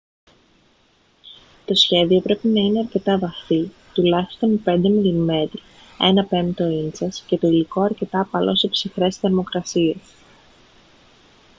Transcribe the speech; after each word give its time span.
το 1.65 1.73
σχέδιο 1.75 2.21
πρέπει 2.21 2.47
να 2.47 2.59
είναι 2.61 2.79
αρκετά 2.79 3.17
βαθύ 3.17 3.71
τουλάχιστον 3.93 4.61
5 4.65 4.67
mm 4.67 5.49
1/5 6.29 6.71
ίντσας 6.71 7.23
και 7.27 7.37
το 7.37 7.47
υλικό 7.47 7.81
αρκετά 7.81 8.19
απαλό 8.19 8.55
σε 8.55 8.67
ψυχρές 8.67 9.17
θερμοκρασίες 9.17 10.15